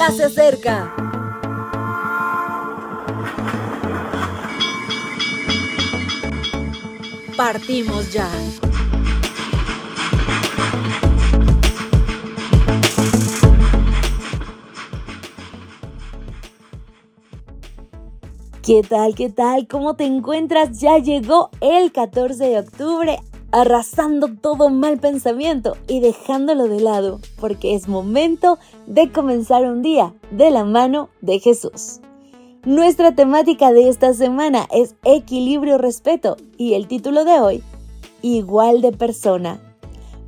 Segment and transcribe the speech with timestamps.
[0.00, 0.94] ya se acerca.
[7.36, 8.26] Partimos ya.
[18.62, 19.14] ¿Qué tal?
[19.14, 19.66] ¿Qué tal?
[19.68, 20.80] ¿Cómo te encuentras?
[20.80, 23.18] Ya llegó el 14 de octubre,
[23.52, 30.14] arrasando todo mal pensamiento y dejándolo de lado, porque es momento de comenzar un día
[30.30, 32.00] de la mano de Jesús.
[32.64, 37.62] Nuestra temática de esta semana es equilibrio respeto y el título de hoy,
[38.22, 39.60] igual de persona.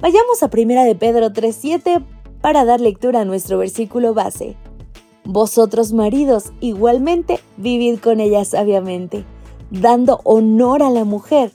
[0.00, 2.02] Vayamos a Primera de Pedro 3:7
[2.40, 4.56] para dar lectura a nuestro versículo base.
[5.24, 9.24] Vosotros maridos igualmente vivid con ella sabiamente,
[9.70, 11.52] dando honor a la mujer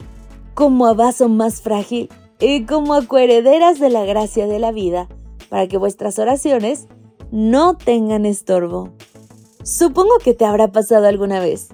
[0.57, 5.07] como a vaso más frágil y como a coherederas de la gracia de la vida,
[5.49, 6.87] para que vuestras oraciones
[7.29, 8.89] no tengan estorbo.
[9.63, 11.67] Supongo que te habrá pasado alguna vez.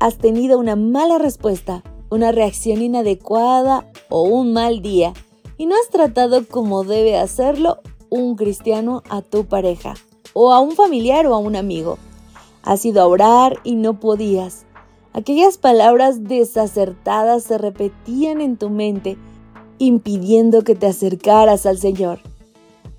[0.00, 5.12] Has tenido una mala respuesta, una reacción inadecuada o un mal día
[5.58, 9.92] y no has tratado como debe hacerlo un cristiano a tu pareja
[10.32, 11.98] o a un familiar o a un amigo.
[12.62, 14.64] Has ido a orar y no podías.
[15.12, 19.18] Aquellas palabras desacertadas se repetían en tu mente,
[19.78, 22.20] impidiendo que te acercaras al Señor.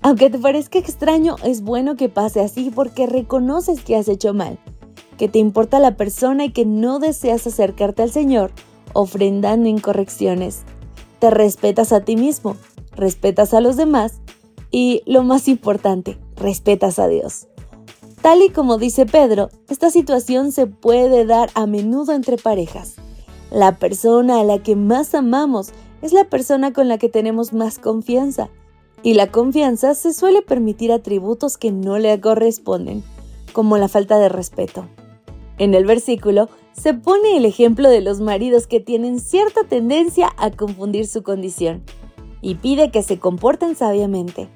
[0.00, 4.58] Aunque te parezca extraño, es bueno que pase así porque reconoces que has hecho mal,
[5.18, 8.52] que te importa la persona y que no deseas acercarte al Señor
[8.94, 10.62] ofrendando incorrecciones.
[11.18, 12.56] Te respetas a ti mismo,
[12.92, 14.20] respetas a los demás
[14.70, 17.48] y, lo más importante, respetas a Dios.
[18.24, 22.94] Tal y como dice Pedro, esta situación se puede dar a menudo entre parejas.
[23.50, 27.78] La persona a la que más amamos es la persona con la que tenemos más
[27.78, 28.48] confianza,
[29.02, 33.04] y la confianza se suele permitir atributos que no le corresponden,
[33.52, 34.86] como la falta de respeto.
[35.58, 40.50] En el versículo se pone el ejemplo de los maridos que tienen cierta tendencia a
[40.50, 41.82] confundir su condición,
[42.40, 44.48] y pide que se comporten sabiamente.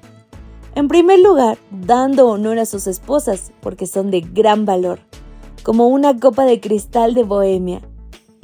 [0.75, 4.99] En primer lugar, dando honor a sus esposas, porque son de gran valor,
[5.63, 7.81] como una copa de cristal de Bohemia,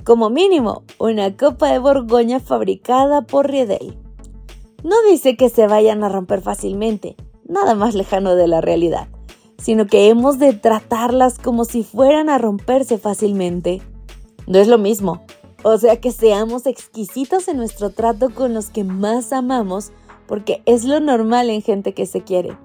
[0.04, 3.98] como mínimo una copa de Borgoña fabricada por Riedel.
[4.84, 7.16] No dice que se vayan a romper fácilmente,
[7.48, 9.08] nada más lejano de la realidad,
[9.58, 13.82] sino que hemos de tratarlas como si fueran a romperse fácilmente.
[14.46, 15.24] No es lo mismo,
[15.64, 19.92] o sea que seamos exquisitos en nuestro trato con los que más amamos,
[20.28, 22.58] porque es lo normal en gente que se quiere.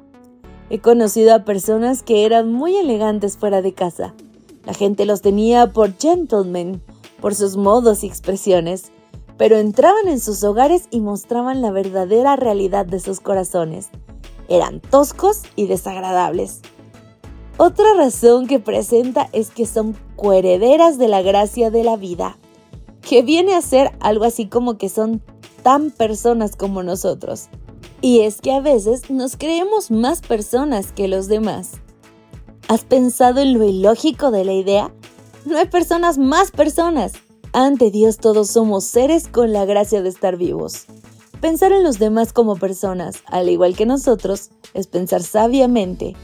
[0.71, 4.15] He conocido a personas que eran muy elegantes fuera de casa.
[4.65, 6.83] La gente los tenía por gentlemen,
[7.21, 8.93] por sus modos y expresiones,
[9.37, 13.89] pero entraban en sus hogares y mostraban la verdadera realidad de sus corazones.
[14.49, 16.61] Eran toscos y desagradables.
[17.57, 22.39] Otra razón que presenta es que son coherederas de la gracia de la vida,
[23.03, 25.23] que viene a ser algo así como que son
[25.63, 27.49] tan personas como nosotros.
[28.01, 31.73] Y es que a veces nos creemos más personas que los demás.
[32.69, 34.93] ¿Has pensado en lo ilógico de la idea?
[35.45, 37.13] No hay personas más personas.
[37.53, 40.87] Ante Dios todos somos seres con la gracia de estar vivos.
[41.41, 46.15] Pensar en los demás como personas, al igual que nosotros, es pensar sabiamente.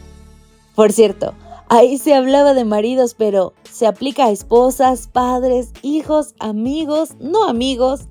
[0.75, 1.34] Por cierto,
[1.69, 8.09] ahí se hablaba de maridos, pero se aplica a esposas, padres, hijos, amigos, no amigos,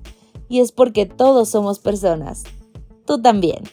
[0.48, 2.44] y es porque todos somos personas.
[3.06, 3.64] Tú también.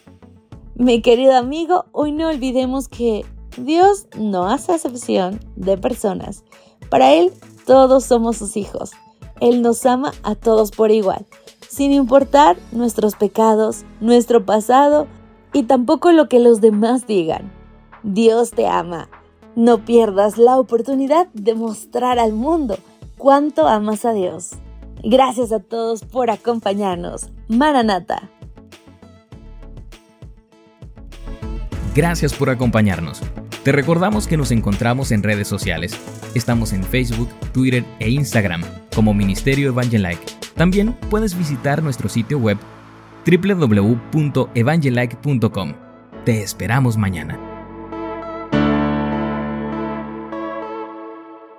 [0.75, 3.25] Mi querido amigo, hoy no olvidemos que
[3.57, 6.43] Dios no hace excepción de personas.
[6.89, 7.31] Para Él
[7.66, 8.91] todos somos sus hijos.
[9.39, 11.25] Él nos ama a todos por igual,
[11.67, 15.07] sin importar nuestros pecados, nuestro pasado
[15.53, 17.51] y tampoco lo que los demás digan.
[18.03, 19.09] Dios te ama.
[19.56, 22.78] No pierdas la oportunidad de mostrar al mundo
[23.18, 24.52] cuánto amas a Dios.
[25.03, 27.30] Gracias a todos por acompañarnos.
[27.47, 28.30] Maranata.
[31.94, 33.22] Gracias por acompañarnos.
[33.64, 35.97] Te recordamos que nos encontramos en redes sociales.
[36.34, 38.64] Estamos en Facebook, Twitter e Instagram
[38.96, 40.26] como Ministerio Evangelike.
[40.56, 42.58] También puedes visitar nuestro sitio web
[43.26, 45.73] www.evangelike.com.
[46.26, 47.53] Te esperamos mañana.